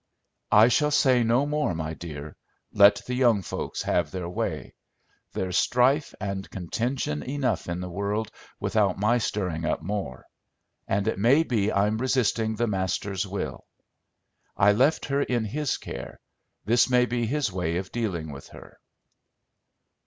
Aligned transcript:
"I 0.51 0.67
shall 0.69 0.89
say 0.89 1.21
no 1.23 1.45
more, 1.45 1.75
my 1.75 1.93
dear. 1.93 2.35
Let 2.73 3.03
the 3.05 3.13
young 3.13 3.43
folks 3.43 3.83
have 3.83 4.09
their 4.09 4.27
way. 4.27 4.73
There's 5.33 5.59
strife 5.59 6.15
and 6.19 6.49
contention 6.49 7.21
enough 7.21 7.69
in 7.69 7.81
the 7.81 7.87
world 7.89 8.31
without 8.59 8.97
my 8.97 9.19
stirring 9.19 9.63
up 9.63 9.83
more. 9.83 10.25
And 10.87 11.07
it 11.07 11.19
may 11.19 11.43
be 11.43 11.71
I'm 11.71 11.99
resisting 11.99 12.55
the 12.55 12.65
Master's 12.65 13.27
will. 13.27 13.67
I 14.57 14.71
left 14.71 15.05
her 15.05 15.21
in 15.21 15.45
his 15.45 15.77
care; 15.77 16.19
this 16.65 16.89
may 16.89 17.05
be 17.05 17.27
his 17.27 17.51
way 17.51 17.77
of 17.77 17.91
dealing 17.91 18.31
with 18.31 18.47
her." 18.47 18.79